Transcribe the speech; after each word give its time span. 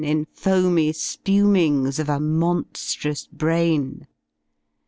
In 0.03 0.25
foamy 0.33 0.93
spummgs 0.93 1.99
of 1.99 2.09
a 2.09 2.17
monSirous 2.19 3.29
brain. 3.31 4.07